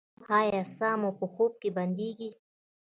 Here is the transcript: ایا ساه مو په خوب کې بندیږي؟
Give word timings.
ایا 0.39 0.61
ساه 0.77 0.95
مو 1.01 1.09
په 1.19 1.25
خوب 1.33 1.51
کې 1.61 1.69
بندیږي؟ 1.77 2.29